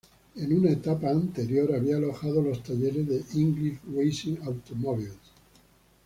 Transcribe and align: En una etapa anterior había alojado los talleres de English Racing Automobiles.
En 0.35 0.51
una 0.57 0.71
etapa 0.71 1.11
anterior 1.11 1.75
había 1.75 1.97
alojado 1.97 2.41
los 2.41 2.63
talleres 2.63 3.05
de 3.07 3.23
English 3.39 3.77
Racing 3.95 4.37
Automobiles. 4.45 5.13